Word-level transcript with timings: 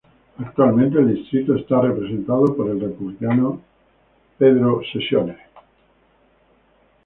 Actualmente 0.39 0.97
el 0.97 1.13
distrito 1.13 1.55
está 1.55 1.79
representado 1.79 2.57
por 2.57 2.67
el 2.71 2.81
Republicano 2.81 3.61
Pete 4.39 4.59
Sessions. 4.91 5.37